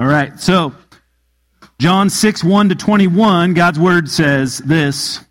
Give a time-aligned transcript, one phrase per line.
[0.00, 0.72] All right, so
[1.78, 5.22] John 6, 1 to 21, God's word says this.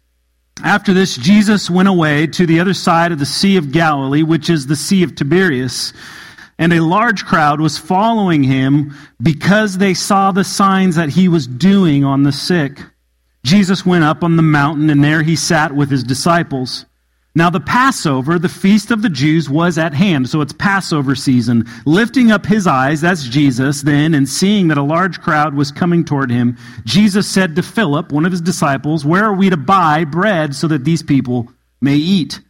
[0.64, 4.48] After this, Jesus went away to the other side of the Sea of Galilee, which
[4.48, 5.92] is the Sea of Tiberias.
[6.60, 11.48] And a large crowd was following him because they saw the signs that he was
[11.48, 12.80] doing on the sick.
[13.44, 16.86] Jesus went up on the mountain, and there he sat with his disciples.
[17.40, 20.28] Now, the Passover, the feast of the Jews, was at hand.
[20.28, 21.66] So it's Passover season.
[21.86, 26.04] Lifting up his eyes, that's Jesus, then, and seeing that a large crowd was coming
[26.04, 30.04] toward him, Jesus said to Philip, one of his disciples, Where are we to buy
[30.04, 31.48] bread so that these people
[31.80, 32.42] may eat?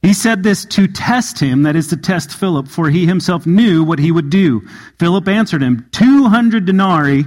[0.00, 3.84] He said this to test him, that is to test Philip, for he himself knew
[3.84, 4.66] what he would do.
[4.98, 7.26] Philip answered him, 200 denarii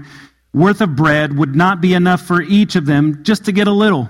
[0.51, 3.71] worth of bread would not be enough for each of them just to get a
[3.71, 4.09] little.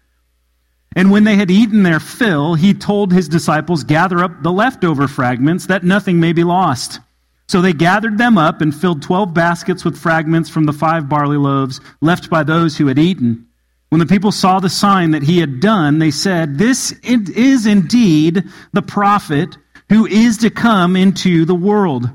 [0.95, 5.07] And when they had eaten their fill, he told his disciples, Gather up the leftover
[5.07, 6.99] fragments, that nothing may be lost.
[7.47, 11.37] So they gathered them up and filled twelve baskets with fragments from the five barley
[11.37, 13.47] loaves left by those who had eaten.
[13.89, 18.45] When the people saw the sign that he had done, they said, This is indeed
[18.71, 19.57] the prophet
[19.89, 22.09] who is to come into the world.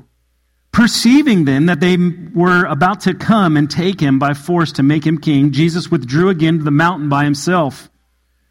[0.71, 5.05] Perceiving then that they were about to come and take him by force to make
[5.05, 7.89] him king, Jesus withdrew again to the mountain by himself.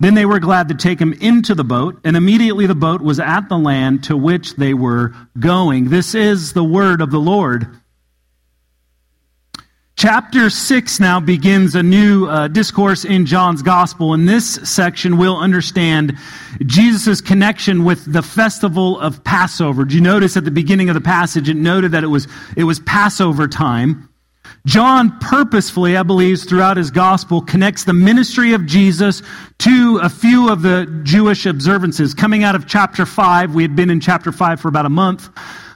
[0.00, 3.20] Then they were glad to take him into the boat, and immediately the boat was
[3.20, 5.90] at the land to which they were going.
[5.90, 7.68] This is the word of the Lord.
[10.02, 14.14] Chapter 6 now begins a new uh, discourse in John's gospel.
[14.14, 16.16] In this section, we'll understand
[16.66, 19.84] Jesus' connection with the festival of Passover.
[19.84, 22.26] Do you notice at the beginning of the passage, it noted that it was,
[22.56, 24.08] it was Passover time.
[24.64, 29.22] John purposefully, I believe, throughout his gospel, connects the ministry of Jesus
[29.58, 32.14] to a few of the Jewish observances.
[32.14, 35.28] Coming out of chapter 5, we had been in chapter 5 for about a month.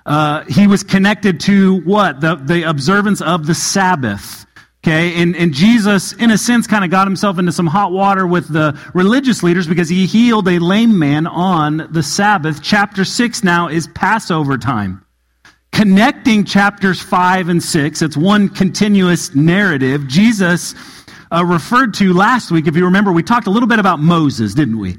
[0.04, 2.20] Uh, he was connected to what?
[2.20, 4.46] The, the observance of the Sabbath.
[4.84, 8.24] Okay, and, and Jesus, in a sense, kind of got himself into some hot water
[8.24, 12.62] with the religious leaders because he healed a lame man on the Sabbath.
[12.62, 15.05] Chapter 6 now is Passover time
[15.76, 18.00] connecting chapters 5 and 6.
[18.00, 20.08] It's one continuous narrative.
[20.08, 20.74] Jesus
[21.30, 24.54] uh, referred to last week, if you remember, we talked a little bit about Moses,
[24.54, 24.96] didn't we?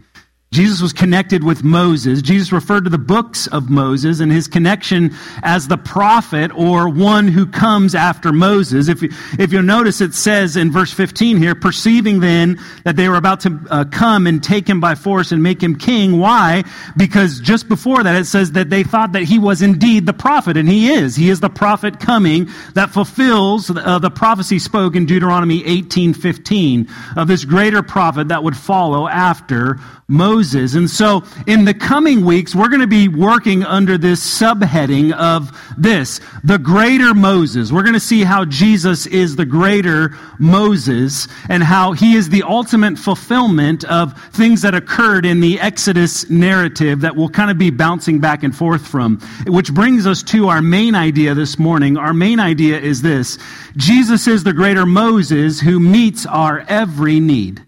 [0.51, 2.21] Jesus was connected with Moses.
[2.21, 5.13] Jesus referred to the books of Moses and his connection
[5.43, 8.87] as the prophet or one who comes after Moses.
[8.87, 9.03] If,
[9.37, 13.41] if you'll notice, it says in verse 15 here, perceiving then that they were about
[13.41, 16.17] to uh, come and take him by force and make him king.
[16.17, 16.63] Why?
[16.95, 20.55] Because just before that, it says that they thought that he was indeed the prophet,
[20.55, 21.17] and he is.
[21.17, 27.27] He is the prophet coming that fulfills uh, the prophecy spoke in Deuteronomy 18:15 of
[27.27, 29.77] this greater prophet that would follow after
[30.09, 30.75] Moses.
[30.75, 35.51] And so in the coming weeks, we're going to be working under this subheading of
[35.77, 37.73] this, the greater Moses.
[37.73, 42.43] We're going to see how Jesus is the greater Moses and how he is the
[42.43, 47.69] ultimate fulfillment of things that occurred in the Exodus narrative that we'll kind of be
[47.69, 49.19] bouncing back and forth from.
[49.45, 51.97] Which brings us to our main idea this morning.
[51.97, 53.37] Our main idea is this.
[53.75, 57.66] Jesus is the greater Moses who meets our every need.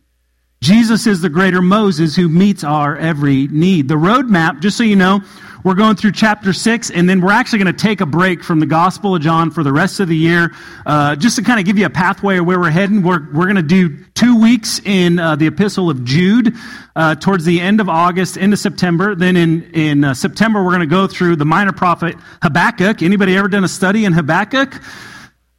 [0.62, 3.88] Jesus is the greater Moses who meets our every need.
[3.88, 5.22] The roadmap, just so you know,
[5.64, 8.60] we're going through chapter 6, and then we're actually going to take a break from
[8.60, 10.54] the Gospel of John for the rest of the year,
[10.86, 13.04] uh, just to kind of give you a pathway of where we're heading.
[13.04, 16.56] We're, we're going to do two weeks in uh, the Epistle of Jude
[16.96, 19.16] uh, towards the end of August into September.
[19.16, 23.02] Then in, in uh, September, we're going to go through the minor prophet Habakkuk.
[23.02, 24.82] Anybody ever done a study in Habakkuk?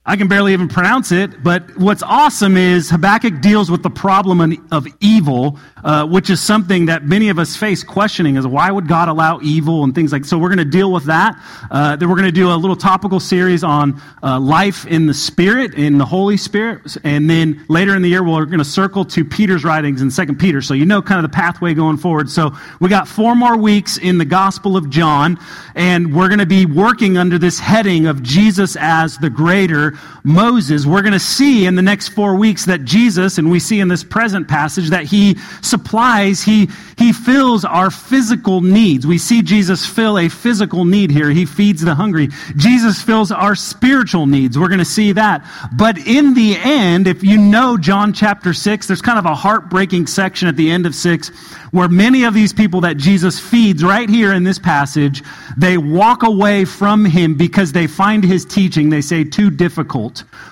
[0.07, 4.67] I can barely even pronounce it, but what's awesome is Habakkuk deals with the problem
[4.73, 8.89] of evil, uh, which is something that many of us face questioning is why would
[8.89, 11.39] God allow evil and things like So we're going to deal with that.
[11.71, 15.13] Uh, then we're going to do a little topical series on uh, life in the
[15.13, 16.97] Spirit, in the Holy Spirit.
[17.05, 20.39] And then later in the year, we're going to circle to Peter's writings in Second
[20.39, 20.63] Peter.
[20.63, 22.31] So you know kind of the pathway going forward.
[22.31, 25.39] So we got four more weeks in the Gospel of John,
[25.75, 29.90] and we're going to be working under this heading of Jesus as the greater
[30.25, 33.81] Moses, we're going to see in the next four weeks that Jesus, and we see
[33.81, 39.07] in this present passage, that he supplies, he, he fills our physical needs.
[39.07, 41.31] We see Jesus fill a physical need here.
[41.31, 42.29] He feeds the hungry.
[42.57, 44.59] Jesus fills our spiritual needs.
[44.59, 45.45] We're going to see that.
[45.77, 50.07] But in the end, if you know John chapter 6, there's kind of a heartbreaking
[50.07, 51.31] section at the end of 6
[51.71, 55.23] where many of these people that Jesus feeds right here in this passage,
[55.57, 59.80] they walk away from him because they find his teaching, they say, too difficult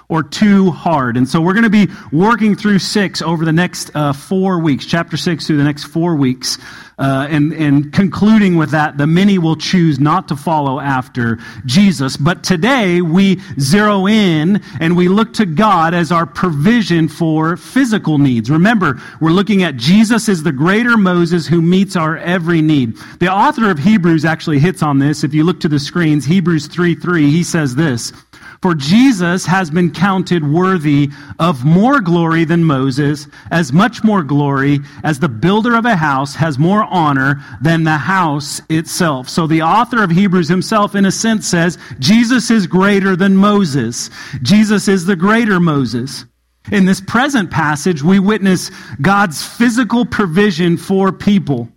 [0.08, 1.16] or too hard.
[1.16, 4.86] And so we're going to be working through six over the next uh, four weeks,
[4.86, 6.58] chapter six through the next four weeks.
[6.98, 12.16] Uh, and, and concluding with that, the many will choose not to follow after Jesus.
[12.16, 18.18] But today we zero in and we look to God as our provision for physical
[18.18, 18.50] needs.
[18.50, 22.96] Remember, we're looking at Jesus as the greater Moses who meets our every need.
[23.20, 25.22] The author of Hebrews actually hits on this.
[25.22, 28.12] If you look to the screens, Hebrews 3 3, he says this.
[28.60, 34.80] For Jesus has been counted worthy of more glory than Moses, as much more glory
[35.04, 39.28] as the builder of a house has more honor than the house itself.
[39.28, 44.10] So the author of Hebrews himself, in a sense, says Jesus is greater than Moses.
[44.42, 46.24] Jesus is the greater Moses.
[46.72, 48.70] In this present passage, we witness
[49.00, 51.68] God's physical provision for people.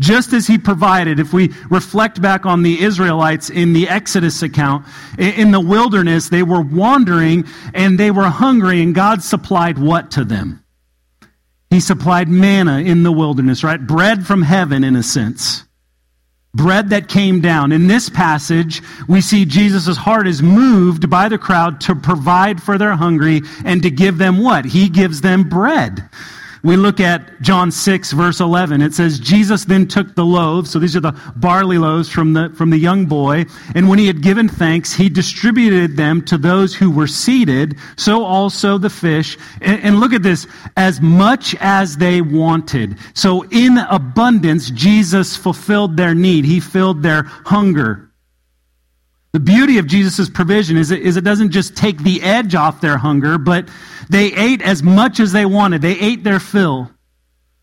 [0.00, 4.84] Just as he provided, if we reflect back on the Israelites in the Exodus account,
[5.16, 10.24] in the wilderness, they were wandering and they were hungry, and God supplied what to
[10.24, 10.64] them?
[11.70, 13.80] He supplied manna in the wilderness, right?
[13.80, 15.64] Bread from heaven, in a sense.
[16.54, 17.72] Bread that came down.
[17.72, 22.76] In this passage, we see Jesus' heart is moved by the crowd to provide for
[22.76, 24.66] their hungry and to give them what?
[24.66, 26.10] He gives them bread.
[26.62, 28.82] We look at John 6, verse 11.
[28.82, 30.70] It says, Jesus then took the loaves.
[30.70, 33.46] So these are the barley loaves from the, from the young boy.
[33.74, 37.76] And when he had given thanks, he distributed them to those who were seated.
[37.96, 39.36] So also the fish.
[39.60, 40.46] And, and look at this.
[40.76, 42.96] As much as they wanted.
[43.14, 46.44] So in abundance, Jesus fulfilled their need.
[46.44, 48.11] He filled their hunger.
[49.32, 52.82] The beauty of Jesus' provision is it, is it doesn't just take the edge off
[52.82, 53.66] their hunger, but
[54.10, 55.80] they ate as much as they wanted.
[55.80, 56.90] They ate their fill.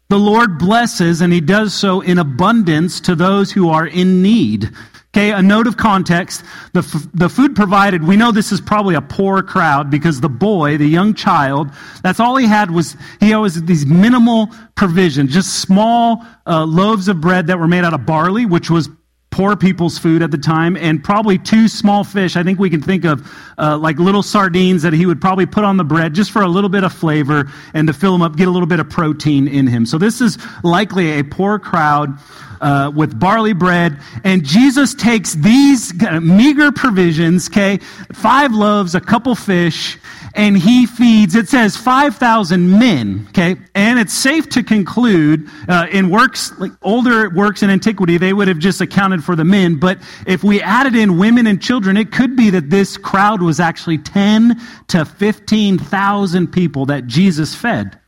[0.10, 4.72] The Lord blesses, and He does so in abundance to those who are in need.
[5.12, 6.44] Okay, a note of context.
[6.74, 10.30] The, f- the food provided, we know this is probably a poor crowd because the
[10.30, 11.70] boy, the young child,
[12.04, 17.22] that's all he had was, he always these minimal provisions, just small uh, loaves of
[17.22, 18.90] bread that were made out of barley, which was
[19.32, 22.36] poor people's food at the time, and probably two small fish.
[22.36, 25.64] I think we can think of uh, like little sardines that he would probably put
[25.64, 28.36] on the bread just for a little bit of flavor and to fill him up,
[28.36, 29.86] get a little bit of protein in him.
[29.86, 32.18] So this is likely a poor crowd
[32.62, 37.78] uh, with barley bread, and Jesus takes these meager provisions, okay,
[38.12, 39.98] five loaves, a couple fish,
[40.34, 43.56] and he feeds, it says 5,000 men, okay?
[43.76, 48.48] And it's safe to conclude uh, in works, like older works in antiquity, they would
[48.48, 49.80] have just accounted for the men.
[49.80, 53.60] But if we added in women and children, it could be that this crowd was
[53.60, 58.00] actually 10 to 15,000 people that Jesus fed.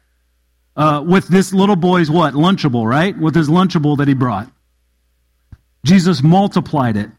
[0.76, 2.34] Uh, with this little boy's what?
[2.34, 3.18] Lunchable, right?
[3.18, 4.50] With his Lunchable that he brought.
[5.84, 7.10] Jesus multiplied it.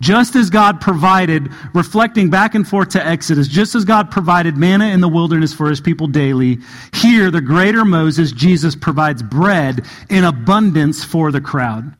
[0.00, 4.86] Just as God provided, reflecting back and forth to Exodus, just as God provided manna
[4.86, 6.58] in the wilderness for his people daily,
[6.94, 11.96] here, the greater Moses, Jesus, provides bread in abundance for the crowd.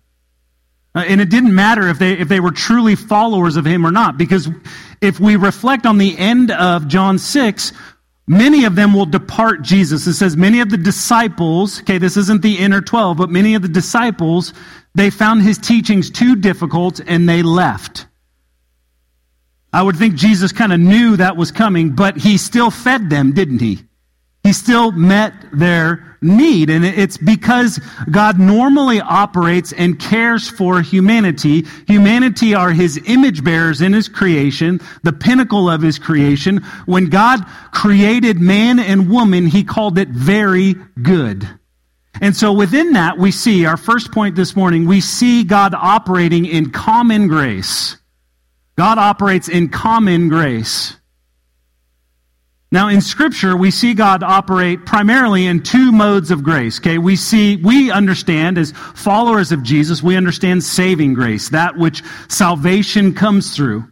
[0.95, 3.91] Uh, and it didn't matter if they, if they were truly followers of him or
[3.91, 4.49] not, because
[5.01, 7.73] if we reflect on the end of John 6,
[8.29, 10.07] many of them will depart Jesus.
[10.07, 13.63] It says many of the disciples, okay, this isn't the inner 12, but many of
[13.63, 14.55] the disciples
[14.99, 18.07] they found his teachings too difficult and they left.
[19.73, 23.33] I would think Jesus kind of knew that was coming, but he still fed them,
[23.33, 23.81] didn't he?
[24.43, 26.71] He still met their need.
[26.71, 27.79] And it's because
[28.11, 31.67] God normally operates and cares for humanity.
[31.87, 36.59] Humanity are his image bearers in his creation, the pinnacle of his creation.
[36.87, 41.49] When God created man and woman, he called it very good.
[42.21, 46.47] And so within that, we see, our first point this morning, we see God operating
[46.47, 47.97] in common grace.
[48.77, 50.97] God operates in common grace.
[52.71, 56.79] Now, in Scripture, we see God operate primarily in two modes of grace.
[56.79, 62.03] Okay, we see, we understand as followers of Jesus, we understand saving grace, that which
[62.29, 63.91] salvation comes through.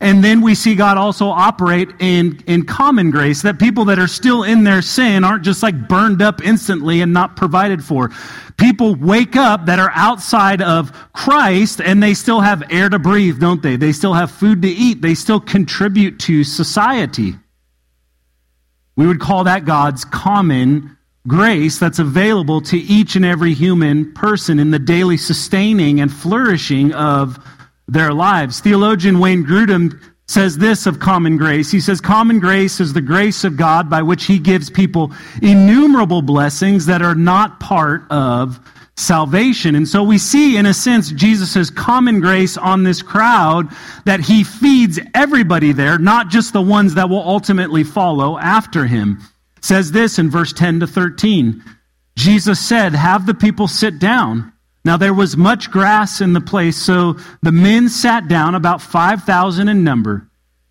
[0.00, 4.06] And then we see God also operate in, in common grace, that people that are
[4.06, 8.10] still in their sin aren't just like burned up instantly and not provided for.
[8.56, 13.40] People wake up that are outside of Christ and they still have air to breathe,
[13.40, 13.74] don't they?
[13.74, 15.02] They still have food to eat.
[15.02, 17.34] They still contribute to society.
[18.94, 24.58] We would call that God's common grace that's available to each and every human person
[24.60, 27.38] in the daily sustaining and flourishing of
[27.88, 28.60] their lives.
[28.60, 31.70] Theologian Wayne Grudem says this of common grace.
[31.70, 36.22] He says, Common grace is the grace of God by which He gives people innumerable
[36.22, 38.60] blessings that are not part of
[38.96, 39.74] salvation.
[39.74, 43.68] And so we see, in a sense, Jesus' common grace on this crowd
[44.04, 49.20] that He feeds everybody there, not just the ones that will ultimately follow after Him.
[49.60, 51.64] Says this in verse 10 to 13.
[52.16, 54.52] Jesus said, Have the people sit down.
[54.84, 59.68] Now there was much grass in the place, so the men sat down, about 5,000
[59.68, 60.27] in number.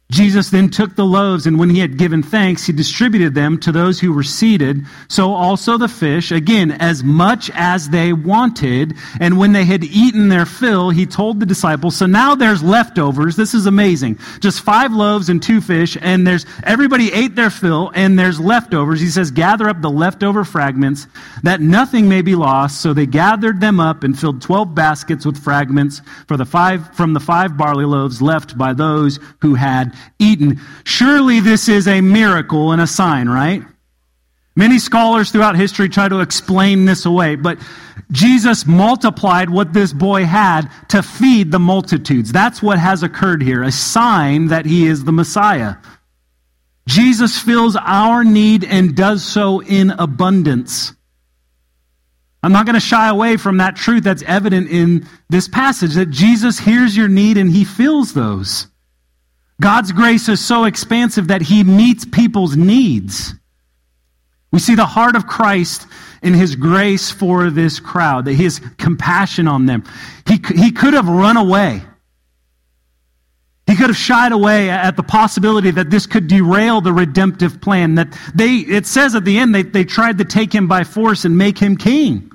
[0.09, 3.73] Jesus then took the loaves, and when he had given thanks, he distributed them to
[3.73, 4.85] those who were seated.
[5.09, 8.93] So also the fish, again, as much as they wanted.
[9.19, 13.35] And when they had eaten their fill, he told the disciples, so now there's leftovers.
[13.35, 14.17] This is amazing.
[14.39, 19.01] Just five loaves and two fish, and there's, everybody ate their fill, and there's leftovers.
[19.01, 21.05] He says, gather up the leftover fragments,
[21.43, 22.81] that nothing may be lost.
[22.81, 27.13] So they gathered them up and filled twelve baskets with fragments for the five, from
[27.13, 30.60] the five barley loaves left by those who had eaten.
[30.84, 33.63] Surely this is a miracle and a sign, right?
[34.56, 37.60] Many scholars throughout history try to explain this away, but
[38.12, 42.32] Jesus multiplied what this boy had to feed the multitudes.
[42.32, 45.75] That's what has occurred here, a sign that he is the Messiah.
[46.88, 50.94] Jesus fills our need and does so in abundance.
[52.42, 56.10] I'm not going to shy away from that truth that's evident in this passage that
[56.10, 58.68] Jesus hears your need and he fills those.
[59.59, 63.33] God's grace is so expansive that he meets people's needs.
[64.51, 65.87] We see the heart of Christ
[66.21, 69.83] in his grace for this crowd, that his compassion on them.
[70.25, 71.81] He, he could have run away.
[73.67, 77.95] He could have shied away at the possibility that this could derail the redemptive plan.
[77.95, 81.25] That they, it says at the end, they, they tried to take him by force
[81.25, 82.31] and make him king.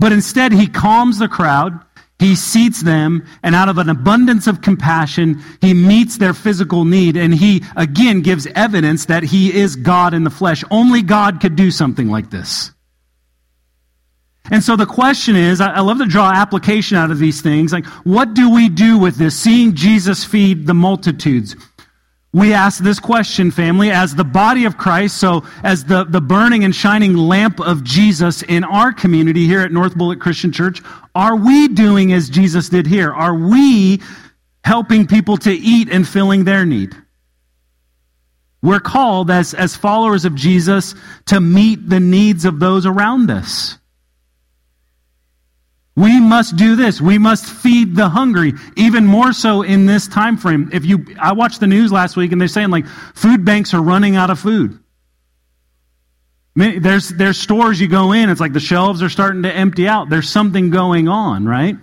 [0.00, 1.78] But instead, he calms the crowd.
[2.22, 7.16] He seats them, and out of an abundance of compassion, he meets their physical need,
[7.16, 10.62] and he again gives evidence that he is God in the flesh.
[10.70, 12.70] Only God could do something like this.
[14.52, 17.72] And so the question is I love to draw application out of these things.
[17.72, 19.36] Like, what do we do with this?
[19.36, 21.56] Seeing Jesus feed the multitudes
[22.32, 26.64] we ask this question, family, as the body of Christ, so as the, the burning
[26.64, 30.80] and shining lamp of Jesus in our community here at North Bullitt Christian Church,
[31.14, 33.12] are we doing as Jesus did here?
[33.12, 34.00] Are we
[34.64, 36.96] helping people to eat and filling their need?
[38.62, 40.94] We're called as, as followers of Jesus
[41.26, 43.76] to meet the needs of those around us.
[45.94, 47.00] We must do this.
[47.00, 50.70] We must feed the hungry, even more so in this time frame.
[50.72, 53.82] If you, I watched the news last week and they're saying like food banks are
[53.82, 54.78] running out of food.
[56.54, 60.10] There's, there's stores you go in, it's like the shelves are starting to empty out.
[60.10, 61.76] There's something going on, right?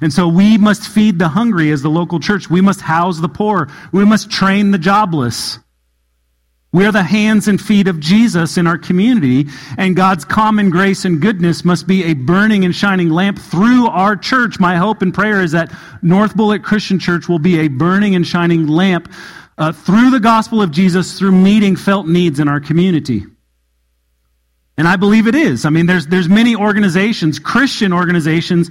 [0.00, 2.50] And so we must feed the hungry as the local church.
[2.50, 3.68] We must house the poor.
[3.92, 5.58] We must train the jobless.
[6.74, 9.46] We are the hands and feet of Jesus in our community,
[9.78, 14.16] and God's common grace and goodness must be a burning and shining lamp through our
[14.16, 14.58] church.
[14.58, 18.26] My hope and prayer is that North Bullitt Christian Church will be a burning and
[18.26, 19.08] shining lamp
[19.56, 23.22] uh, through the gospel of Jesus, through meeting felt needs in our community.
[24.76, 25.64] And I believe it is.
[25.64, 28.68] I mean, there's, there's many organizations, Christian organizations,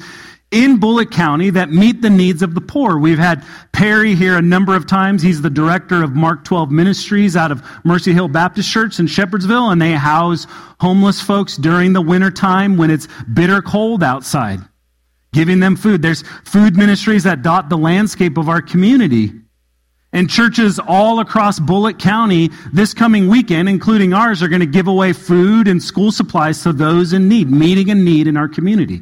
[0.53, 2.99] in Bullitt County that meet the needs of the poor.
[2.99, 5.23] We've had Perry here a number of times.
[5.23, 9.71] He's the director of Mark 12 Ministries out of Mercy Hill Baptist Church in Shepherdsville,
[9.71, 10.45] and they house
[10.79, 14.59] homeless folks during the winter time when it's bitter cold outside,
[15.33, 16.03] giving them food.
[16.03, 19.31] There's food ministries that dot the landscape of our community.
[20.11, 24.87] And churches all across Bullitt County this coming weekend, including ours, are going to give
[24.87, 29.01] away food and school supplies to those in need, meeting a need in our community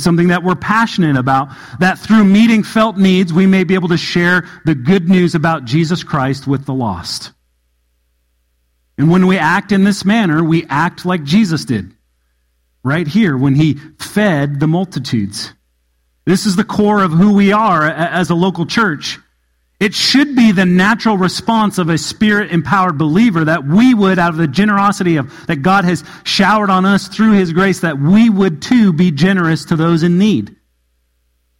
[0.00, 1.48] something that we're passionate about,
[1.80, 5.64] that through meeting felt needs, we may be able to share the good news about
[5.66, 7.32] Jesus Christ with the lost.
[8.96, 11.94] And when we act in this manner, we act like Jesus did
[12.82, 15.52] right here when he fed the multitudes.
[16.24, 19.18] This is the core of who we are as a local church.
[19.82, 24.30] It should be the natural response of a spirit empowered believer that we would, out
[24.30, 28.30] of the generosity of, that God has showered on us through His grace, that we
[28.30, 30.54] would too be generous to those in need.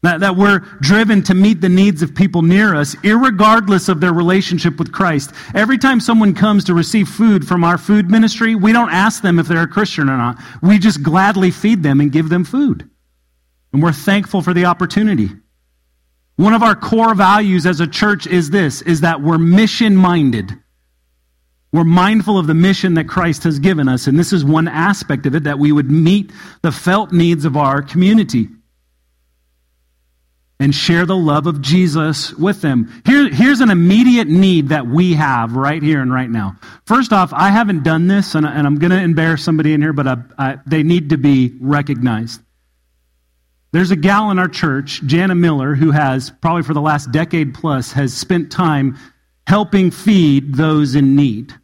[0.02, 4.12] That, that we're driven to meet the needs of people near us, regardless of their
[4.12, 5.32] relationship with Christ.
[5.52, 9.40] Every time someone comes to receive food from our food ministry, we don't ask them
[9.40, 10.38] if they're a Christian or not.
[10.62, 12.88] We just gladly feed them and give them food.
[13.72, 15.30] And we're thankful for the opportunity.
[16.36, 20.52] One of our core values as a church is this, is that we're mission minded.
[21.72, 25.26] We're mindful of the mission that Christ has given us, and this is one aspect
[25.26, 26.30] of it, that we would meet
[26.62, 28.48] the felt needs of our community
[30.60, 33.02] and share the love of Jesus with them.
[33.04, 36.56] Here, here's an immediate need that we have right here and right now.
[36.86, 39.92] First off, I haven't done this, and, and I'm going to embarrass somebody in here,
[39.92, 42.40] but I, I, they need to be recognized.
[43.72, 47.54] There's a gal in our church, Jana Miller, who has, probably for the last decade
[47.54, 48.98] plus, has spent time
[49.46, 51.54] helping feed those in need.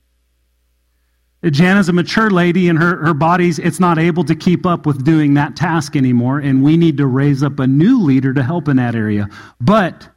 [1.44, 5.04] Jana's a mature lady and her, her body's it's not able to keep up with
[5.04, 8.68] doing that task anymore, and we need to raise up a new leader to help
[8.68, 9.28] in that area.
[9.60, 10.08] But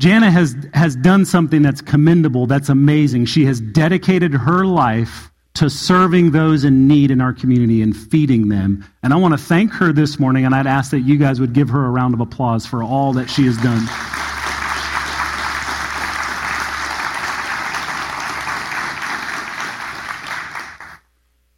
[0.00, 3.26] Jana has, has done something that's commendable, that's amazing.
[3.26, 8.48] She has dedicated her life to serving those in need in our community and feeding
[8.48, 8.84] them.
[9.02, 11.52] And I want to thank her this morning, and I'd ask that you guys would
[11.52, 13.84] give her a round of applause for all that she has done.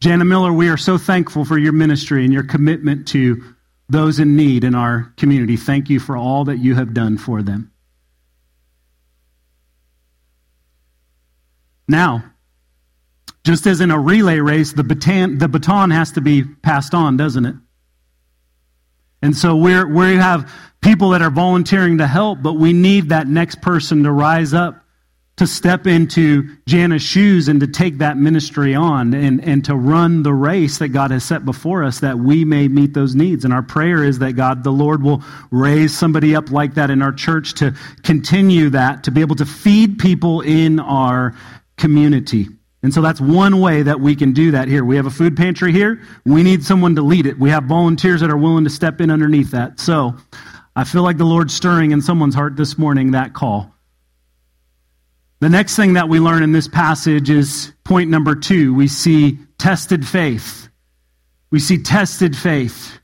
[0.01, 3.45] Jana Miller, we are so thankful for your ministry and your commitment to
[3.91, 5.59] those in need in our community.
[5.59, 7.71] Thank you for all that you have done for them.
[11.87, 12.25] Now,
[13.45, 17.17] just as in a relay race, the baton, the baton has to be passed on,
[17.17, 17.55] doesn't it?
[19.23, 23.27] And so we're, we have people that are volunteering to help, but we need that
[23.27, 24.83] next person to rise up,
[25.37, 30.23] to step into Jana's shoes and to take that ministry on and, and to run
[30.23, 33.45] the race that God has set before us that we may meet those needs.
[33.45, 37.01] And our prayer is that God, the Lord, will raise somebody up like that in
[37.01, 41.35] our church to continue that, to be able to feed people in our
[41.79, 42.49] community.
[42.83, 44.85] And so that's one way that we can do that here.
[44.85, 46.01] We have a food pantry here.
[46.25, 47.39] We need someone to lead it.
[47.39, 49.81] We have volunteers that are willing to step in underneath that.
[49.81, 50.15] So
[50.75, 53.75] I feel like the Lord's stirring in someone's heart this morning that call.
[55.41, 58.75] The next thing that we learn in this passage is point number two.
[58.75, 60.69] We see tested faith.
[61.51, 63.00] We see tested faith.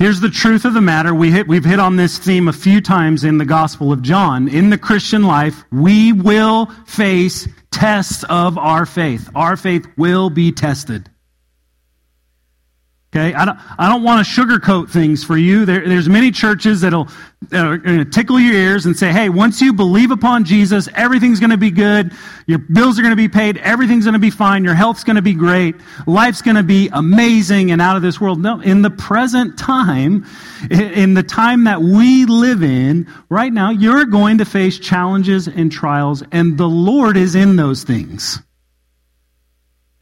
[0.00, 1.14] Here's the truth of the matter.
[1.14, 4.48] We hit, we've hit on this theme a few times in the Gospel of John.
[4.48, 9.28] In the Christian life, we will face tests of our faith.
[9.34, 11.09] Our faith will be tested.
[13.12, 15.64] Okay, I don't, I don't want to sugarcoat things for you.
[15.64, 17.08] There, there's many churches that'll
[17.50, 21.72] tickle your ears and say, hey, once you believe upon Jesus, everything's going to be
[21.72, 22.12] good.
[22.46, 23.56] Your bills are going to be paid.
[23.56, 24.62] Everything's going to be fine.
[24.62, 25.74] Your health's going to be great.
[26.06, 28.40] Life's going to be amazing and out of this world.
[28.40, 30.24] No, in the present time,
[30.70, 35.72] in the time that we live in right now, you're going to face challenges and
[35.72, 38.40] trials, and the Lord is in those things.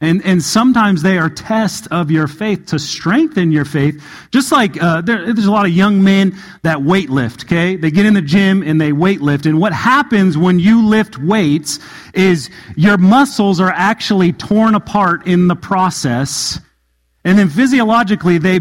[0.01, 4.01] And, and sometimes they are tests of your faith to strengthen your faith.
[4.31, 7.75] Just like uh, there, there's a lot of young men that weight lift, okay?
[7.75, 9.45] They get in the gym and they weight lift.
[9.45, 11.79] And what happens when you lift weights
[12.13, 16.61] is your muscles are actually torn apart in the process.
[17.25, 18.59] And then physiologically, they,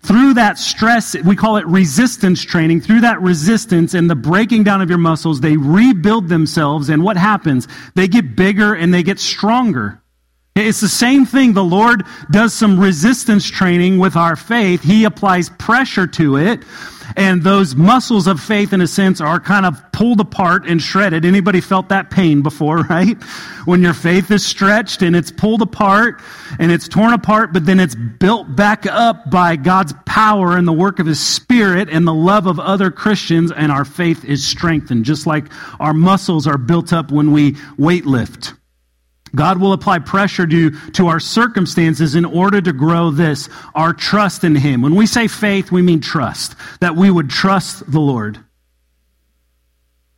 [0.00, 4.80] through that stress, we call it resistance training, through that resistance and the breaking down
[4.80, 6.88] of your muscles, they rebuild themselves.
[6.88, 7.68] And what happens?
[7.94, 10.01] They get bigger and they get stronger.
[10.54, 11.54] It's the same thing.
[11.54, 14.82] The Lord does some resistance training with our faith.
[14.82, 16.62] He applies pressure to it.
[17.16, 21.24] And those muscles of faith, in a sense, are kind of pulled apart and shredded.
[21.24, 23.20] Anybody felt that pain before, right?
[23.64, 26.20] When your faith is stretched and it's pulled apart
[26.58, 30.72] and it's torn apart, but then it's built back up by God's power and the
[30.72, 35.06] work of His Spirit and the love of other Christians, and our faith is strengthened,
[35.06, 35.46] just like
[35.80, 38.52] our muscles are built up when we weight lift.
[39.34, 44.44] God will apply pressure to, to our circumstances in order to grow this, our trust
[44.44, 44.82] in Him.
[44.82, 48.38] When we say faith, we mean trust, that we would trust the Lord.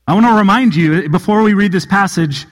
[0.06, 2.46] I want to remind you, before we read this passage,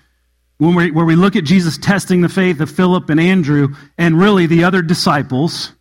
[0.58, 4.18] when we, where we look at Jesus testing the faith of Philip and Andrew and
[4.18, 5.72] really the other disciples,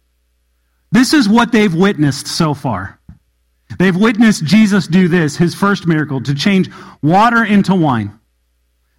[0.92, 3.00] this is what they've witnessed so far.
[3.78, 6.70] They've witnessed Jesus do this, his first miracle, to change
[7.02, 8.20] water into wine.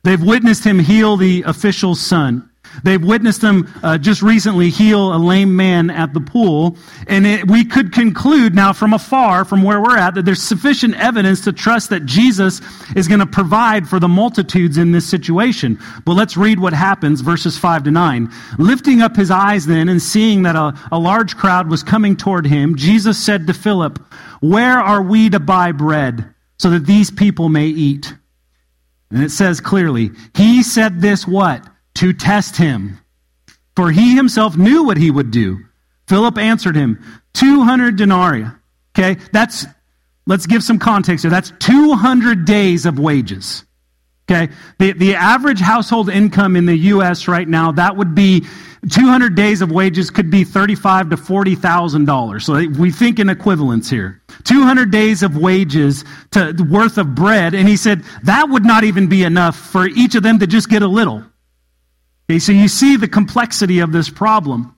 [0.05, 2.49] They've witnessed him heal the official's son.
[2.83, 6.77] They've witnessed him uh, just recently heal a lame man at the pool.
[7.07, 10.95] And it, we could conclude now from afar, from where we're at, that there's sufficient
[10.95, 12.61] evidence to trust that Jesus
[12.97, 15.79] is going to provide for the multitudes in this situation.
[16.05, 18.33] But let's read what happens, verses 5 to 9.
[18.59, 22.47] Lifting up his eyes then and seeing that a, a large crowd was coming toward
[22.47, 23.99] him, Jesus said to Philip,
[24.41, 28.15] Where are we to buy bread so that these people may eat?
[29.13, 31.67] And it says clearly, he said this what?
[31.97, 32.99] To test him.
[33.77, 35.59] For he himself knew what he would do.
[36.09, 37.03] Philip answered him,
[37.35, 38.47] 200 denarii.
[38.99, 39.67] Okay, that's,
[40.27, 41.31] let's give some context here.
[41.31, 43.65] That's 200 days of wages.
[44.31, 47.29] Okay, the, the average household income in the U.S.
[47.29, 48.47] right now, that would be
[48.91, 52.47] 200 days of wages could be 35 to 40,000 dollars.
[52.47, 54.22] So we think in equivalence here.
[54.45, 59.09] 200 days of wages to worth of bread, and he said that would not even
[59.09, 61.25] be enough for each of them to just get a little.
[62.31, 64.75] Okay, so you see the complexity of this problem.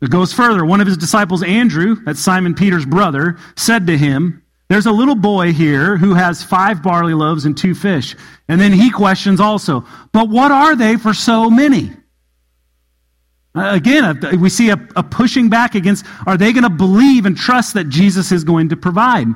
[0.00, 0.64] It goes further.
[0.64, 5.14] One of his disciples, Andrew, that's Simon Peter's brother, said to him, There's a little
[5.14, 8.16] boy here who has five barley loaves and two fish.
[8.48, 11.92] And then he questions also, But what are they for so many?
[13.54, 17.26] Uh, again, uh, we see a, a pushing back against are they going to believe
[17.26, 19.26] and trust that Jesus is going to provide?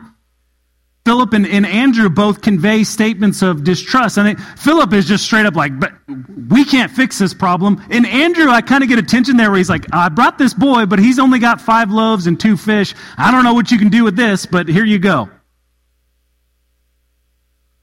[1.05, 4.18] Philip and, and, Andrew both convey statements of distrust.
[4.18, 5.92] And Philip is just straight up like, but
[6.48, 7.81] we can't fix this problem.
[7.90, 10.87] And Andrew, I kind of get attention there where he's like, I brought this boy,
[10.87, 12.92] but he's only got five loaves and two fish.
[13.16, 15.31] I don't know what you can do with this, but here you go.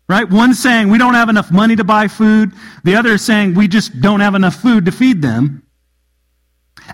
[0.10, 0.30] Right?
[0.30, 2.52] One saying, we don't have enough money to buy food.
[2.84, 5.63] The other is saying, we just don't have enough food to feed them.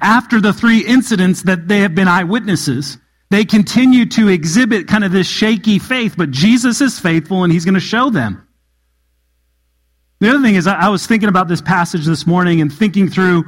[0.02, 2.98] After the three incidents that they have been eyewitnesses,
[3.30, 7.66] they continue to exhibit kind of this shaky faith, but Jesus is faithful and he's
[7.66, 8.48] going to show them.
[10.20, 13.46] The other thing is, I was thinking about this passage this morning and thinking through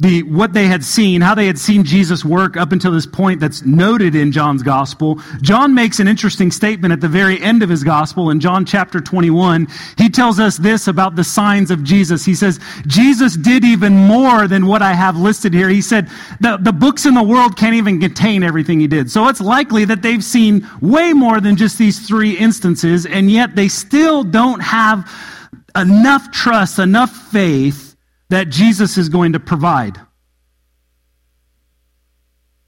[0.00, 3.40] the what they had seen, how they had seen Jesus work up until this point
[3.40, 5.20] that's noted in John's gospel.
[5.42, 9.00] John makes an interesting statement at the very end of his gospel in John chapter
[9.00, 9.66] 21.
[9.96, 12.24] He tells us this about the signs of Jesus.
[12.24, 15.68] He says, Jesus did even more than what I have listed here.
[15.68, 16.08] He said,
[16.38, 19.10] the, the books in the world can't even contain everything he did.
[19.10, 23.56] So it's likely that they've seen way more than just these three instances, and yet
[23.56, 25.10] they still don't have
[25.74, 27.87] enough trust, enough faith
[28.30, 30.00] that Jesus is going to provide.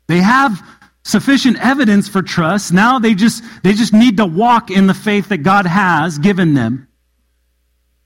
[0.09, 0.63] They have
[1.05, 2.73] sufficient evidence for trust.
[2.73, 6.55] Now they just, they just need to walk in the faith that God has given
[6.55, 6.89] them.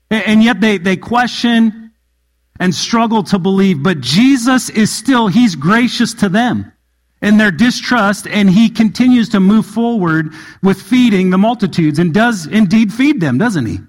[0.09, 1.91] And yet they, they question
[2.59, 6.71] and struggle to believe, but Jesus is still, He's gracious to them
[7.21, 12.45] in their distrust, and He continues to move forward with feeding the multitudes and does
[12.45, 13.79] indeed feed them, doesn't He?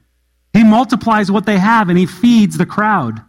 [0.52, 3.20] He multiplies what they have and He feeds the crowd.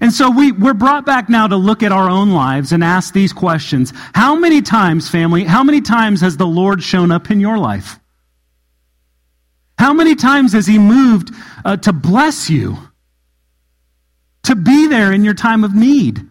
[0.00, 3.12] And so we, we're brought back now to look at our own lives and ask
[3.12, 3.92] these questions.
[4.14, 7.98] How many times, family, how many times has the Lord shown up in your life?
[9.78, 12.76] How many times has He moved uh, to bless you?
[14.44, 16.26] To be there in your time of need?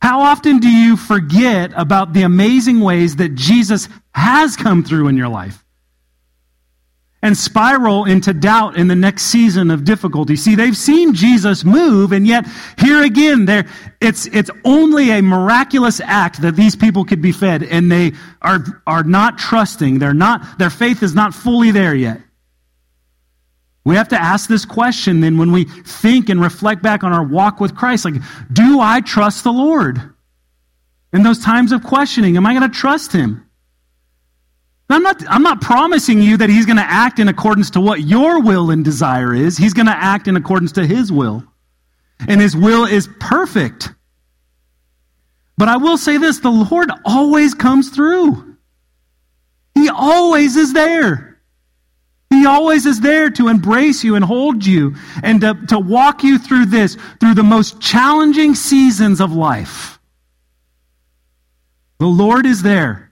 [0.00, 5.16] How often do you forget about the amazing ways that Jesus has come through in
[5.16, 5.61] your life?
[7.22, 10.34] And spiral into doubt in the next season of difficulty.
[10.34, 12.46] See, they've seen Jesus move, and yet
[12.78, 13.66] here again, there
[14.00, 18.82] it's it's only a miraculous act that these people could be fed, and they are
[18.86, 20.00] are not trusting.
[20.00, 22.20] They're not their faith is not fully there yet.
[23.84, 27.24] We have to ask this question then when we think and reflect back on our
[27.24, 28.04] walk with Christ.
[28.04, 28.14] Like,
[28.52, 30.00] do I trust the Lord?
[31.12, 33.44] In those times of questioning, am I going to trust Him?
[34.92, 38.02] I'm not, I'm not promising you that he's going to act in accordance to what
[38.02, 39.56] your will and desire is.
[39.56, 41.44] He's going to act in accordance to his will.
[42.26, 43.90] And his will is perfect.
[45.56, 48.56] But I will say this the Lord always comes through.
[49.74, 51.40] He always is there.
[52.30, 56.38] He always is there to embrace you and hold you and to, to walk you
[56.38, 60.00] through this, through the most challenging seasons of life.
[61.98, 63.11] The Lord is there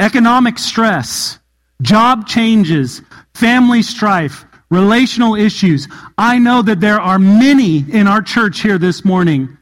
[0.00, 1.38] economic stress,
[1.82, 3.02] job changes,
[3.34, 5.88] family strife, relational issues.
[6.16, 9.58] I know that there are many in our church here this morning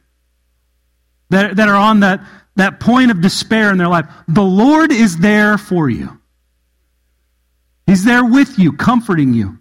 [1.29, 2.21] that, that are on that,
[2.55, 4.05] that point of despair in their life.
[4.27, 6.19] The Lord is there for you.
[7.85, 9.57] He's there with you, comforting you,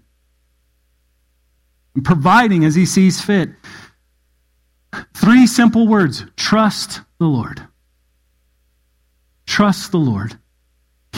[1.95, 3.51] and providing as He sees fit.
[5.15, 7.63] Three simple words trust the Lord.
[9.47, 10.39] Trust the Lord.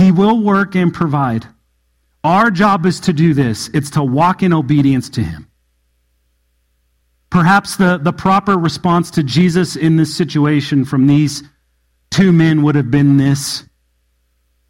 [0.01, 1.47] He will work and provide.
[2.25, 5.47] Our job is to do this it's to walk in obedience to Him.
[7.29, 11.43] Perhaps the, the proper response to Jesus in this situation from these
[12.11, 13.65] two men would have been this.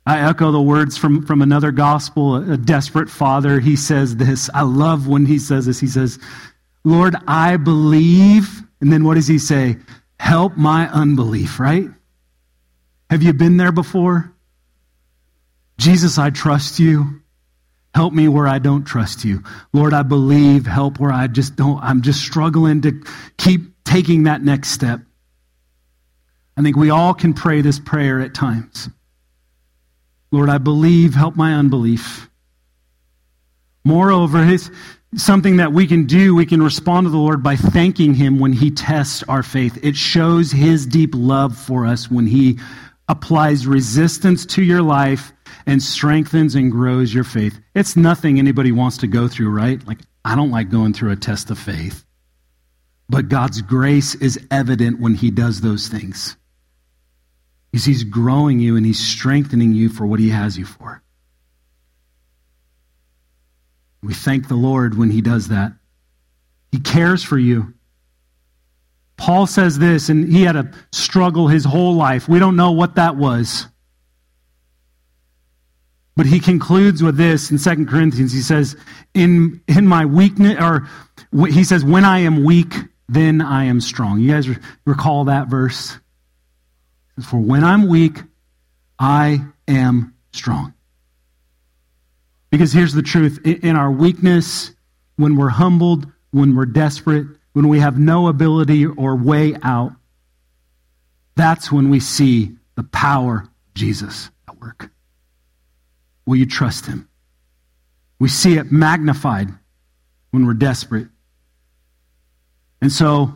[0.05, 3.61] I echo the words from, from another gospel, a desperate father.
[3.61, 4.51] He says this.
[4.53, 5.79] I love when he says this.
[5.79, 6.19] He says,
[6.83, 8.63] Lord, I believe.
[8.81, 9.77] And then what does he say?
[10.19, 11.89] Help my unbelief, right?
[13.11, 14.35] Have you been there before?
[15.81, 17.23] Jesus, I trust you.
[17.95, 19.43] Help me where I don't trust you.
[19.73, 20.67] Lord, I believe.
[20.67, 21.83] Help where I just don't.
[21.83, 23.03] I'm just struggling to
[23.39, 25.01] keep taking that next step.
[26.57, 28.91] I think we all can pray this prayer at times.
[30.31, 32.29] Lord, I believe, help my unbelief.
[33.83, 34.71] Moreover, it's
[35.17, 38.53] something that we can do, we can respond to the Lord by thanking Him when
[38.53, 39.79] He tests our faith.
[39.83, 42.59] It shows His deep love for us when He
[43.09, 45.33] applies resistance to your life
[45.67, 47.59] and strengthens and grows your faith.
[47.75, 49.85] It's nothing anybody wants to go through, right?
[49.87, 52.05] Like, I don't like going through a test of faith.
[53.09, 56.37] But God's grace is evident when He does those things
[57.73, 61.03] is he's growing you and he's strengthening you for what he has you for.
[64.03, 65.73] We thank the Lord when he does that.
[66.73, 67.75] He cares for you.
[69.17, 72.29] Paul says this, and he had a struggle his whole life.
[72.29, 73.67] We don't know what that was.
[76.21, 78.31] But he concludes with this in 2 Corinthians.
[78.31, 78.77] He says,
[79.15, 80.87] in, in my weakness, or
[81.47, 82.75] he says, when I am weak,
[83.09, 84.21] then I am strong.
[84.21, 84.47] You guys
[84.85, 85.99] recall that verse?
[87.27, 88.19] For when I'm weak,
[88.99, 90.75] I am strong.
[92.51, 94.73] Because here's the truth in our weakness,
[95.17, 99.93] when we're humbled, when we're desperate, when we have no ability or way out,
[101.35, 104.91] that's when we see the power of Jesus at work.
[106.27, 107.09] Will you trust him?
[108.19, 109.49] We see it magnified
[110.31, 111.09] when we're desperate.
[112.81, 113.35] And so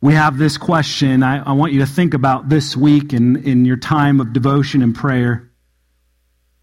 [0.00, 3.64] we have this question I, I, want you to think about this week in, in
[3.64, 5.50] your time of devotion and prayer.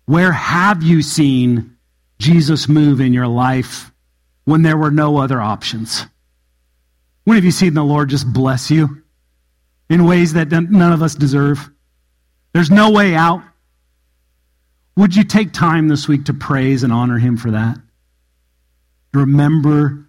[0.05, 1.77] Where have you seen
[2.17, 3.91] Jesus move in your life
[4.43, 6.05] when there were no other options?
[7.23, 9.03] When have you seen the Lord just bless you
[9.89, 11.69] in ways that none of us deserve?
[12.53, 13.43] There's no way out.
[14.99, 17.77] Would you take time this week to praise and honor Him for that?
[19.13, 20.05] Remember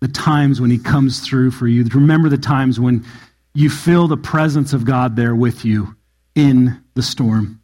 [0.00, 1.84] the times when He comes through for you.
[1.84, 3.06] Remember the times when
[3.54, 5.96] you feel the presence of God there with you
[6.34, 7.62] in the storm.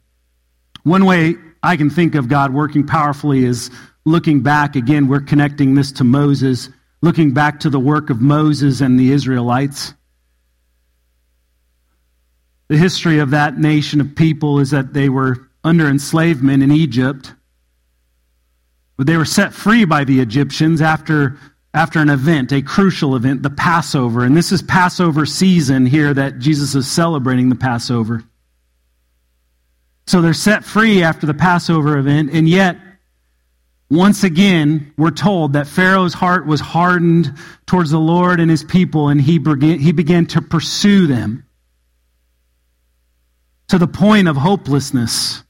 [0.85, 3.71] One way I can think of God working powerfully is
[4.07, 4.75] looking back.
[4.75, 6.71] Again, we're connecting this to Moses,
[7.03, 9.93] looking back to the work of Moses and the Israelites.
[12.69, 17.35] The history of that nation of people is that they were under enslavement in Egypt,
[18.97, 21.37] but they were set free by the Egyptians after
[21.75, 24.25] after an event, a crucial event, the Passover.
[24.25, 28.25] And this is Passover season here that Jesus is celebrating the Passover.
[30.07, 32.79] So they're set free after the Passover event, and yet,
[33.91, 39.09] once again, we're told that Pharaoh's heart was hardened towards the Lord and his people,
[39.09, 41.45] and he began, he began to pursue them
[43.69, 45.43] to the point of hopelessness.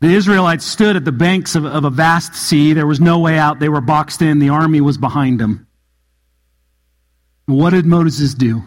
[0.00, 2.74] The Israelites stood at the banks of, of, a vast sea.
[2.74, 3.60] There was no way out.
[3.60, 4.38] They were boxed in.
[4.38, 5.66] The army was behind them.
[7.46, 8.62] What did Moses do?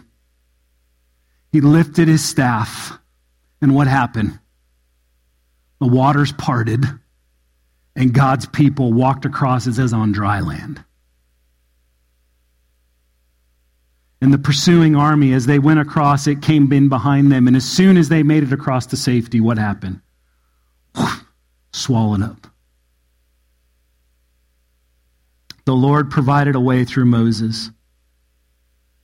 [1.52, 2.98] He lifted his staff.
[3.62, 4.38] And what happened?
[5.80, 6.84] The waters parted,
[7.96, 10.82] and God's people walked across, it says, on dry land.
[14.20, 17.46] And the pursuing army, as they went across, it came in behind them.
[17.46, 20.00] And as soon as they made it across to safety, what happened?
[21.72, 22.46] Swallowed up.
[25.64, 27.70] The Lord provided a way through Moses.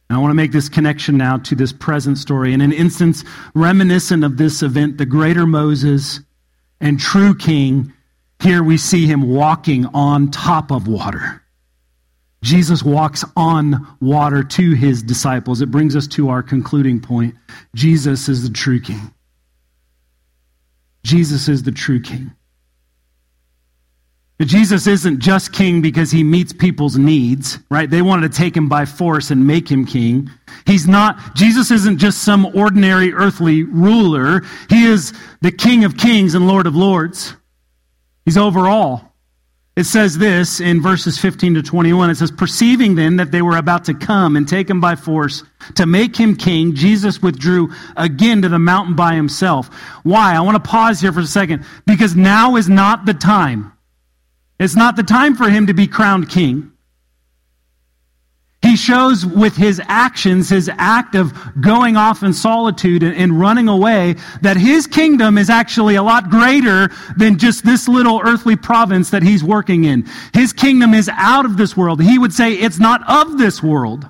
[0.08, 2.52] And I want to make this connection now to this present story.
[2.52, 6.20] In an instance reminiscent of this event, the greater Moses
[6.80, 7.92] and true king,
[8.40, 11.42] here we see him walking on top of water.
[12.42, 15.60] Jesus walks on water to his disciples.
[15.60, 17.34] It brings us to our concluding point.
[17.74, 19.12] Jesus is the true king.
[21.06, 22.32] Jesus is the true king.
[24.40, 27.88] Jesus isn't just king because he meets people's needs, right?
[27.88, 30.28] They wanted to take him by force and make him king.
[30.66, 34.42] He's not, Jesus isn't just some ordinary earthly ruler.
[34.68, 37.34] He is the king of kings and lord of lords.
[38.24, 39.15] He's over all.
[39.76, 42.08] It says this in verses 15 to 21.
[42.08, 45.42] It says, Perceiving then that they were about to come and take him by force
[45.74, 49.68] to make him king, Jesus withdrew again to the mountain by himself.
[50.02, 50.34] Why?
[50.34, 53.72] I want to pause here for a second because now is not the time
[54.58, 56.72] it's not the time for him to be crowned king.
[58.76, 64.16] Shows with his actions, his act of going off in solitude and, and running away,
[64.42, 69.22] that his kingdom is actually a lot greater than just this little earthly province that
[69.22, 70.06] he's working in.
[70.32, 72.00] His kingdom is out of this world.
[72.00, 74.06] He would say it's not of this world.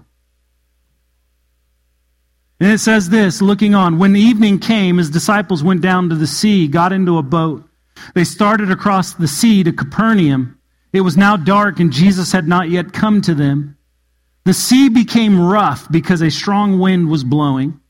[2.58, 6.26] And it says this, looking on, when evening came, his disciples went down to the
[6.26, 7.68] sea, got into a boat.
[8.14, 10.58] They started across the sea to Capernaum.
[10.92, 13.75] It was now dark, and Jesus had not yet come to them.
[14.46, 17.80] The sea became rough because a strong wind was blowing.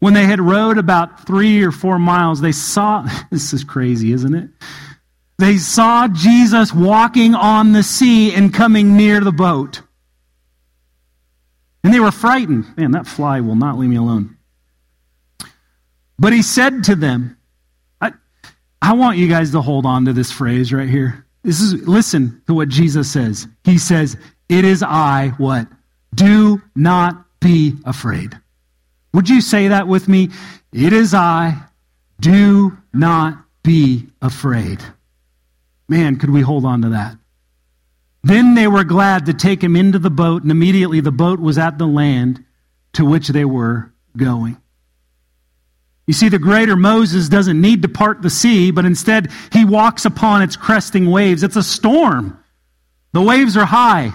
[0.00, 4.34] When they had rowed about three or four miles, they saw this is crazy, isn't
[4.34, 4.50] it?
[5.38, 9.80] They saw Jesus walking on the sea and coming near the boat.
[11.84, 12.76] And they were frightened.
[12.76, 14.38] Man, that fly will not leave me alone.
[16.18, 17.38] But he said to them,
[18.00, 18.10] I,
[18.82, 21.26] I want you guys to hold on to this phrase right here.
[21.44, 23.46] This is listen to what Jesus says.
[23.62, 24.16] He says,
[24.48, 25.68] It is I, what?
[26.16, 28.38] Do not be afraid.
[29.12, 30.30] Would you say that with me?
[30.72, 31.56] It is I.
[32.20, 34.82] Do not be afraid.
[35.88, 37.16] Man, could we hold on to that?
[38.24, 41.58] Then they were glad to take him into the boat, and immediately the boat was
[41.58, 42.44] at the land
[42.94, 44.56] to which they were going.
[46.06, 50.04] You see, the greater Moses doesn't need to part the sea, but instead he walks
[50.04, 51.42] upon its cresting waves.
[51.42, 52.42] It's a storm.
[53.12, 54.12] The waves are high.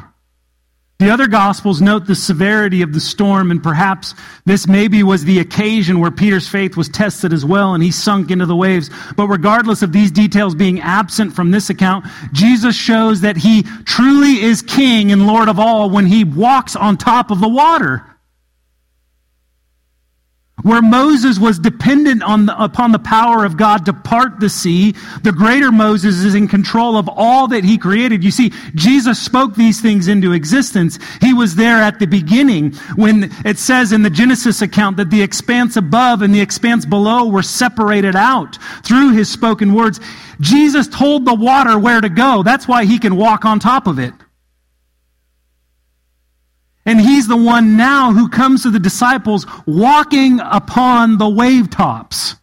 [1.01, 4.13] The other Gospels note the severity of the storm, and perhaps
[4.45, 8.29] this maybe was the occasion where Peter's faith was tested as well, and he sunk
[8.29, 8.91] into the waves.
[9.17, 14.43] But regardless of these details being absent from this account, Jesus shows that he truly
[14.43, 18.05] is King and Lord of all when he walks on top of the water.
[20.63, 24.93] Where Moses was dependent on the, upon the power of God to part the sea,
[25.23, 28.23] the greater Moses is in control of all that he created.
[28.23, 30.99] You see, Jesus spoke these things into existence.
[31.19, 35.21] He was there at the beginning when it says in the Genesis account that the
[35.21, 39.99] expanse above and the expanse below were separated out through his spoken words.
[40.39, 42.43] Jesus told the water where to go.
[42.43, 44.13] That's why he can walk on top of it.
[46.85, 52.35] And he's the one now who comes to the disciples walking upon the wave tops.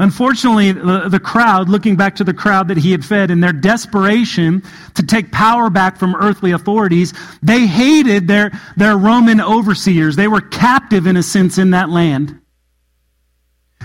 [0.00, 4.62] Unfortunately, the, crowd, looking back to the crowd that he had fed, in their desperation
[4.94, 10.14] to take power back from earthly authorities, they hated their, their Roman overseers.
[10.14, 12.40] They were captive, in a sense, in that land.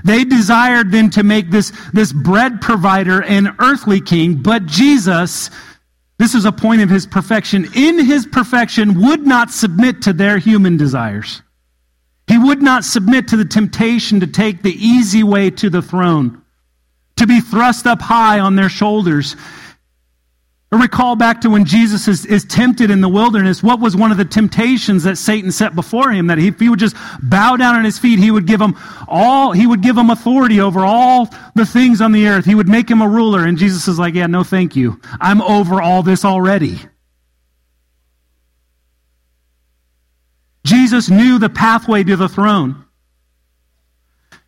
[0.05, 5.49] They desired then to make this, this bread provider an earthly king, but Jesus
[6.23, 7.67] this is a point of his perfection.
[7.75, 11.41] In his perfection, would not submit to their human desires.
[12.29, 16.41] He would not submit to the temptation to take the easy way to the throne,
[17.17, 19.35] to be thrust up high on their shoulders,
[20.77, 23.61] recall back to when Jesus is, is tempted in the wilderness.
[23.61, 26.27] What was one of the temptations that Satan set before him?
[26.27, 28.75] That if he would just bow down on his feet, he would give him
[29.07, 32.45] all, he would give him authority over all the things on the earth.
[32.45, 33.45] He would make him a ruler.
[33.45, 34.99] And Jesus is like, yeah, no, thank you.
[35.19, 36.79] I'm over all this already.
[40.65, 42.85] Jesus knew the pathway to the throne.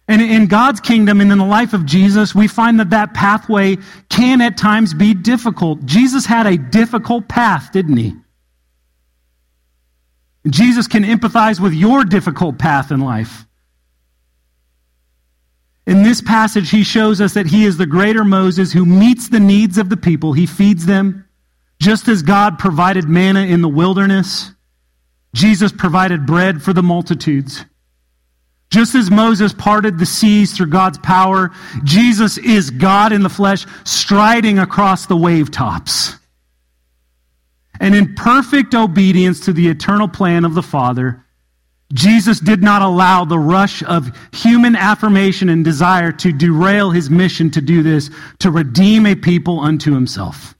[0.07, 3.77] And in God's kingdom and in the life of Jesus, we find that that pathway
[4.09, 5.83] can at times be difficult.
[5.85, 8.15] Jesus had a difficult path, didn't he?
[10.47, 13.45] Jesus can empathize with your difficult path in life.
[15.87, 19.39] In this passage, he shows us that he is the greater Moses who meets the
[19.39, 20.33] needs of the people.
[20.33, 21.27] He feeds them.
[21.79, 24.51] Just as God provided manna in the wilderness,
[25.33, 27.65] Jesus provided bread for the multitudes.
[28.75, 31.51] Just as Moses parted the seas through God's power,
[31.85, 36.15] Jesus is God in the flesh, striding across the wave tops.
[37.79, 41.23] And in perfect obedience to the eternal plan of the Father,
[41.93, 47.49] Jesus did not allow the rush of human affirmation and desire to derail his mission
[47.51, 48.09] to do this,
[48.39, 50.54] to redeem a people unto himself.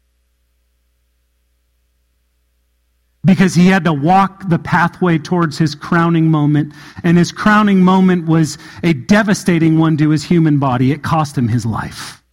[3.26, 6.74] Because he had to walk the pathway towards his crowning moment.
[7.04, 10.92] And his crowning moment was a devastating one to his human body.
[10.92, 12.24] It cost him his life.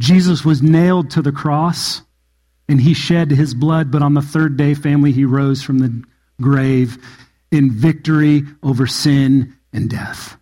[0.00, 2.00] Jesus was nailed to the cross
[2.68, 6.02] and he shed his blood, but on the third day, family, he rose from the
[6.40, 6.96] grave
[7.50, 10.38] in victory over sin and death.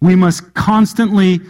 [0.00, 1.40] We must constantly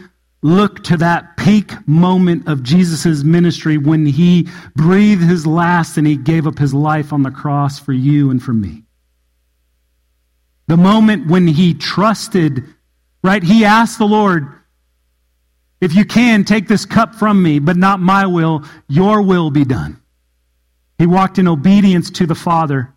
[0.42, 6.16] look to that peak moment of Jesus' ministry when he breathed his last and he
[6.16, 8.84] gave up his life on the cross for you and for me.
[10.66, 12.64] The moment when he trusted,
[13.22, 13.42] right?
[13.42, 14.46] He asked the Lord,
[15.80, 19.64] If you can, take this cup from me, but not my will, your will be
[19.64, 20.00] done.
[20.98, 22.94] He walked in obedience to the Father.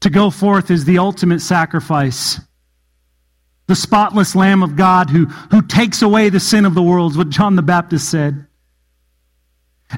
[0.00, 2.40] To go forth is the ultimate sacrifice.
[3.70, 7.16] The spotless Lamb of God who, who takes away the sin of the world, is
[7.16, 8.48] what John the Baptist said.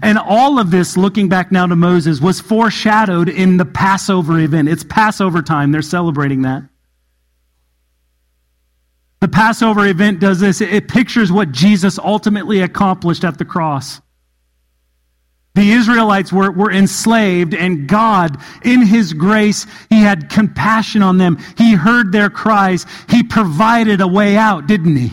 [0.03, 4.69] And all of this, looking back now to Moses, was foreshadowed in the Passover event.
[4.69, 5.73] It's Passover time.
[5.73, 6.65] They're celebrating that.
[9.21, 14.03] The Passover event does this it pictures what Jesus ultimately accomplished at the cross.
[15.55, 21.39] The Israelites were, were enslaved, and God, in His grace, He had compassion on them.
[21.59, 22.87] He heard their cries.
[23.09, 25.13] He provided a way out, didn't He?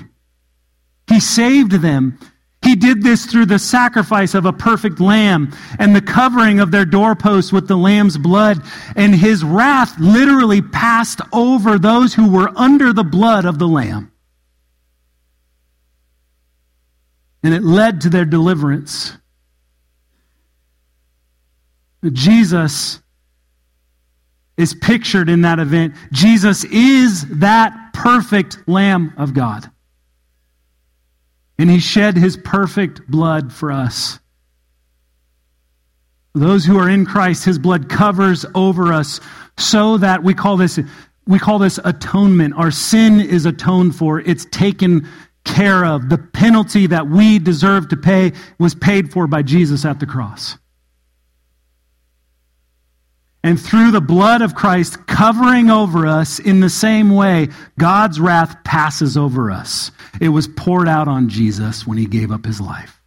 [1.07, 2.17] He saved them.
[2.61, 6.85] He did this through the sacrifice of a perfect lamb and the covering of their
[6.85, 8.61] doorposts with the lamb's blood.
[8.95, 14.11] And his wrath literally passed over those who were under the blood of the lamb.
[17.41, 19.17] And it led to their deliverance.
[22.03, 23.01] Jesus
[24.57, 25.95] is pictured in that event.
[26.11, 29.69] Jesus is that perfect Lamb of God.
[31.57, 34.19] And he shed his perfect blood for us.
[36.33, 39.19] Those who are in Christ, his blood covers over us
[39.57, 40.79] so that we call this
[41.27, 42.55] we call this atonement.
[42.55, 44.19] Our sin is atoned for.
[44.19, 45.07] It's taken
[45.45, 46.09] care of.
[46.09, 50.57] The penalty that we deserve to pay was paid for by Jesus at the cross.
[53.43, 58.63] And through the blood of Christ covering over us in the same way, God's wrath
[58.65, 59.91] passes over us.
[60.19, 63.01] It was poured out on Jesus when he gave up his life.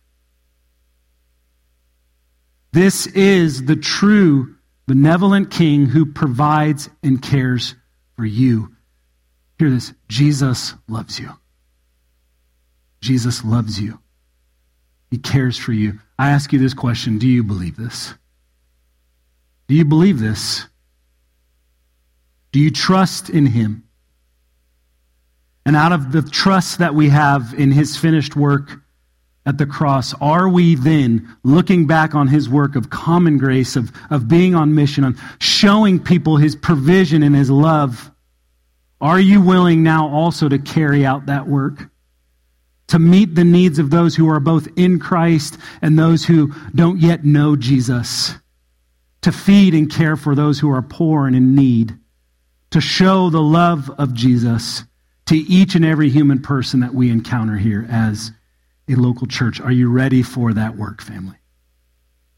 [2.73, 4.57] This is the true
[4.87, 7.75] benevolent king who provides and cares
[8.17, 8.75] for you.
[9.59, 11.31] Hear this Jesus loves you.
[13.01, 13.99] Jesus loves you.
[15.11, 16.01] He cares for you.
[16.19, 18.15] I ask you this question Do you believe this?
[19.73, 20.67] Do you believe this?
[22.53, 23.85] Do you trust in Him?
[25.65, 28.83] And out of the trust that we have in His finished work
[29.47, 33.91] at the cross, are we then looking back on His work of common grace, of,
[34.11, 38.11] of being on mission, on showing people His provision and His love?
[39.01, 41.89] Are you willing now also to carry out that work?
[42.89, 47.01] To meet the needs of those who are both in Christ and those who don't
[47.01, 48.35] yet know Jesus?
[49.23, 51.97] To feed and care for those who are poor and in need,
[52.71, 54.85] to show the love of Jesus
[55.27, 58.33] to each and every human person that we encounter here as
[58.89, 59.61] a local church.
[59.61, 61.37] Are you ready for that work, family?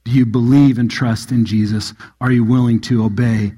[0.04, 1.94] Do you believe and trust in Jesus?
[2.20, 3.54] Are you willing to obey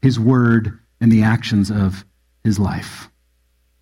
[0.00, 2.06] his word and the actions of
[2.42, 3.09] his life?